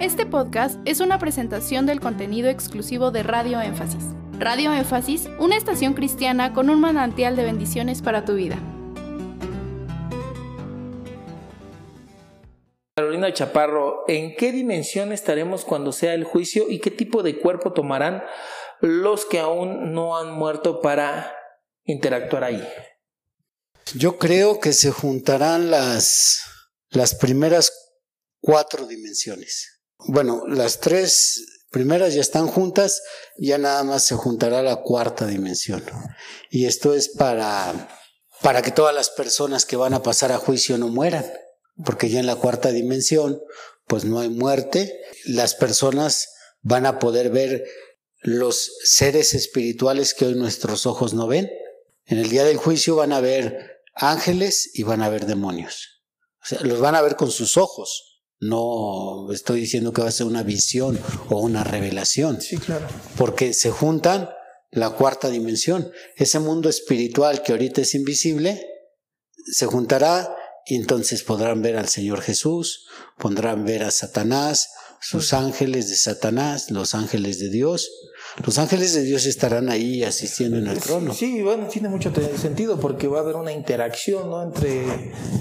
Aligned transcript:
Este 0.00 0.26
podcast 0.26 0.80
es 0.84 0.98
una 0.98 1.20
presentación 1.20 1.86
del 1.86 2.00
contenido 2.00 2.48
exclusivo 2.48 3.12
de 3.12 3.22
Radio 3.22 3.60
Énfasis. 3.60 4.02
Radio 4.40 4.72
Énfasis, 4.72 5.28
una 5.38 5.56
estación 5.56 5.94
cristiana 5.94 6.52
con 6.52 6.68
un 6.68 6.80
manantial 6.80 7.36
de 7.36 7.44
bendiciones 7.44 8.02
para 8.02 8.24
tu 8.24 8.34
vida. 8.34 8.58
Carolina 12.96 13.32
Chaparro, 13.32 14.02
¿en 14.08 14.34
qué 14.34 14.50
dimensión 14.50 15.12
estaremos 15.12 15.64
cuando 15.64 15.92
sea 15.92 16.14
el 16.14 16.24
juicio 16.24 16.68
y 16.68 16.80
qué 16.80 16.90
tipo 16.90 17.22
de 17.22 17.38
cuerpo 17.38 17.72
tomarán 17.72 18.24
los 18.80 19.24
que 19.24 19.38
aún 19.38 19.94
no 19.94 20.18
han 20.18 20.32
muerto 20.32 20.80
para 20.80 21.32
interactuar 21.84 22.42
ahí? 22.42 22.68
Yo 23.94 24.18
creo 24.18 24.58
que 24.58 24.72
se 24.72 24.90
juntarán 24.90 25.70
las, 25.70 26.42
las 26.90 27.14
primeras 27.14 27.72
cuatro 28.40 28.86
dimensiones. 28.88 29.73
Bueno, 30.06 30.42
las 30.46 30.80
tres 30.80 31.64
primeras 31.70 32.14
ya 32.14 32.20
están 32.20 32.46
juntas, 32.46 33.02
ya 33.38 33.58
nada 33.58 33.82
más 33.84 34.04
se 34.04 34.14
juntará 34.14 34.62
la 34.62 34.76
cuarta 34.76 35.26
dimensión. 35.26 35.82
Y 36.50 36.66
esto 36.66 36.94
es 36.94 37.08
para, 37.08 37.88
para 38.42 38.62
que 38.62 38.70
todas 38.70 38.94
las 38.94 39.10
personas 39.10 39.64
que 39.64 39.76
van 39.76 39.94
a 39.94 40.02
pasar 40.02 40.30
a 40.30 40.38
juicio 40.38 40.76
no 40.78 40.88
mueran, 40.88 41.24
porque 41.84 42.10
ya 42.10 42.20
en 42.20 42.26
la 42.26 42.36
cuarta 42.36 42.70
dimensión, 42.70 43.40
pues 43.86 44.04
no 44.04 44.20
hay 44.20 44.28
muerte, 44.28 45.00
las 45.24 45.54
personas 45.54 46.28
van 46.60 46.86
a 46.86 46.98
poder 46.98 47.30
ver 47.30 47.64
los 48.20 48.72
seres 48.84 49.34
espirituales 49.34 50.14
que 50.14 50.26
hoy 50.26 50.34
nuestros 50.34 50.86
ojos 50.86 51.14
no 51.14 51.26
ven. 51.26 51.50
En 52.06 52.18
el 52.18 52.28
día 52.28 52.44
del 52.44 52.58
juicio 52.58 52.96
van 52.96 53.12
a 53.12 53.20
ver 53.20 53.82
ángeles 53.94 54.70
y 54.74 54.82
van 54.82 55.02
a 55.02 55.08
ver 55.08 55.26
demonios. 55.26 56.02
O 56.42 56.46
sea, 56.46 56.60
los 56.60 56.80
van 56.80 56.94
a 56.94 57.02
ver 57.02 57.16
con 57.16 57.30
sus 57.30 57.56
ojos 57.56 58.13
no 58.40 59.32
estoy 59.32 59.60
diciendo 59.60 59.92
que 59.92 60.02
va 60.02 60.08
a 60.08 60.12
ser 60.12 60.26
una 60.26 60.42
visión 60.42 60.98
o 61.30 61.40
una 61.40 61.64
revelación. 61.64 62.40
Sí, 62.40 62.58
claro. 62.58 62.86
Porque 63.16 63.54
se 63.54 63.70
juntan 63.70 64.30
la 64.70 64.90
cuarta 64.90 65.30
dimensión. 65.30 65.90
Ese 66.16 66.38
mundo 66.40 66.68
espiritual 66.68 67.42
que 67.42 67.52
ahorita 67.52 67.80
es 67.80 67.94
invisible, 67.94 68.66
se 69.52 69.66
juntará 69.66 70.34
y 70.66 70.76
entonces 70.76 71.22
podrán 71.22 71.62
ver 71.62 71.76
al 71.76 71.88
Señor 71.88 72.22
Jesús, 72.22 72.86
podrán 73.18 73.64
ver 73.64 73.84
a 73.84 73.90
Satanás, 73.90 74.70
sus 75.00 75.34
ángeles 75.34 75.90
de 75.90 75.96
Satanás, 75.96 76.70
los 76.70 76.94
ángeles 76.94 77.38
de 77.38 77.50
Dios, 77.50 77.90
los 78.42 78.58
ángeles 78.58 78.94
de 78.94 79.02
Dios 79.02 79.26
estarán 79.26 79.70
ahí 79.70 80.02
asistiendo 80.02 80.58
en 80.58 80.66
el 80.66 80.80
trono. 80.80 81.14
Sí, 81.14 81.40
bueno, 81.42 81.68
tiene 81.68 81.88
mucho 81.88 82.12
sentido 82.36 82.80
porque 82.80 83.06
va 83.06 83.18
a 83.18 83.22
haber 83.22 83.36
una 83.36 83.52
interacción 83.52 84.28
¿no? 84.28 84.42
entre, 84.42 84.84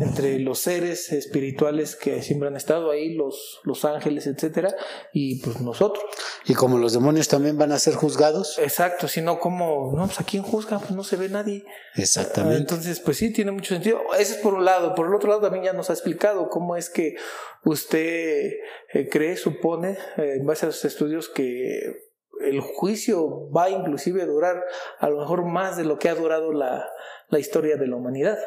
entre 0.00 0.38
los 0.38 0.60
seres 0.60 1.10
espirituales 1.10 1.96
que 1.96 2.22
siempre 2.22 2.48
han 2.48 2.56
estado 2.56 2.90
ahí, 2.90 3.14
los, 3.14 3.60
los 3.64 3.84
ángeles, 3.84 4.26
etcétera, 4.28 4.74
y 5.12 5.40
pues 5.40 5.60
nosotros. 5.60 6.04
Y 6.44 6.54
como 6.54 6.78
los 6.78 6.92
demonios 6.92 7.26
también 7.26 7.58
van 7.58 7.72
a 7.72 7.78
ser 7.78 7.94
juzgados. 7.94 8.58
Exacto, 8.58 9.08
si 9.08 9.20
no, 9.20 9.40
como, 9.40 9.92
no, 9.96 10.06
pues 10.06 10.20
a 10.20 10.24
quién 10.24 10.44
juzga, 10.44 10.78
pues 10.78 10.92
no 10.92 11.02
se 11.02 11.16
ve 11.16 11.28
nadie. 11.28 11.64
Exactamente. 11.96 12.58
Entonces, 12.58 13.00
pues 13.00 13.16
sí, 13.16 13.32
tiene 13.32 13.50
mucho 13.50 13.74
sentido. 13.74 14.00
Ese 14.18 14.34
es 14.34 14.38
por 14.38 14.54
un 14.54 14.64
lado. 14.64 14.94
Por 14.94 15.06
el 15.08 15.14
otro 15.14 15.28
lado, 15.28 15.40
también 15.40 15.64
ya 15.64 15.72
nos 15.72 15.90
ha 15.90 15.92
explicado 15.92 16.48
cómo 16.50 16.76
es 16.76 16.88
que 16.88 17.16
usted 17.64 18.52
eh, 18.92 19.08
cree, 19.10 19.36
supone, 19.36 19.98
eh, 20.18 20.36
en 20.38 20.46
base 20.46 20.66
a 20.66 20.68
los 20.68 20.84
estudios, 20.84 21.28
que 21.28 22.05
el 22.48 22.60
juicio 22.60 23.50
va 23.50 23.70
inclusive 23.70 24.22
a 24.22 24.26
durar 24.26 24.62
a 24.98 25.08
lo 25.08 25.18
mejor 25.18 25.44
más 25.44 25.76
de 25.76 25.84
lo 25.84 25.98
que 25.98 26.08
ha 26.08 26.14
durado 26.14 26.52
la, 26.52 26.86
la 27.28 27.38
historia 27.38 27.76
de 27.76 27.86
la 27.86 27.96
humanidad. 27.96 28.38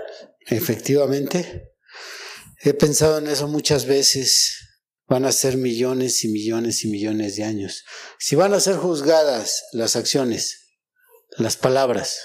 Efectivamente. 0.48 1.74
He 2.62 2.74
pensado 2.74 3.18
en 3.18 3.28
eso 3.28 3.48
muchas 3.48 3.86
veces. 3.86 4.56
Van 5.08 5.26
a 5.26 5.32
ser 5.32 5.58
millones 5.58 6.24
y 6.24 6.28
millones 6.28 6.86
y 6.86 6.90
millones 6.90 7.36
de 7.36 7.44
años. 7.44 7.84
Si 8.20 8.36
van 8.36 8.54
a 8.54 8.60
ser 8.60 8.76
juzgadas 8.76 9.66
las 9.72 9.96
acciones, 9.96 10.78
las 11.38 11.58
palabras, 11.58 12.20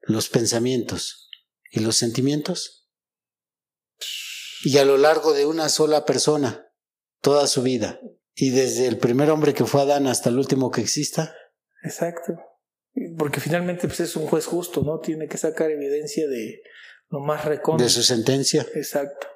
los 0.00 0.28
pensamientos 0.28 1.30
y 1.70 1.78
los 1.80 1.96
sentimientos, 1.96 2.88
y 4.64 4.78
a 4.78 4.84
lo 4.84 4.96
largo 4.96 5.32
de 5.32 5.46
una 5.46 5.68
sola 5.68 6.04
persona, 6.04 6.66
toda 7.20 7.46
su 7.46 7.62
vida, 7.62 8.00
y 8.40 8.50
desde 8.50 8.86
el 8.86 8.98
primer 8.98 9.30
hombre 9.30 9.52
que 9.52 9.64
fue 9.64 9.82
Adán 9.82 10.06
hasta 10.06 10.28
el 10.28 10.38
último 10.38 10.70
que 10.70 10.80
exista. 10.80 11.34
Exacto. 11.82 12.34
Porque 13.18 13.40
finalmente 13.40 13.88
pues, 13.88 13.98
es 13.98 14.14
un 14.14 14.26
juez 14.28 14.46
justo, 14.46 14.82
¿no? 14.82 15.00
Tiene 15.00 15.26
que 15.26 15.36
sacar 15.36 15.70
evidencia 15.72 16.28
de 16.28 16.62
lo 17.08 17.18
más 17.18 17.44
recóndito. 17.44 17.84
De 17.84 17.90
su 17.90 18.02
sentencia. 18.04 18.64
Exacto. 18.74 19.26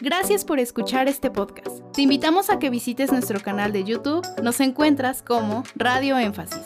Gracias 0.00 0.44
por 0.44 0.58
escuchar 0.58 1.06
este 1.06 1.30
podcast. 1.30 1.82
Te 1.94 2.02
invitamos 2.02 2.48
a 2.48 2.58
que 2.58 2.70
visites 2.70 3.12
nuestro 3.12 3.40
canal 3.40 3.72
de 3.72 3.84
YouTube. 3.84 4.26
Nos 4.42 4.60
encuentras 4.60 5.22
como 5.22 5.62
Radio 5.76 6.18
Énfasis. 6.18 6.62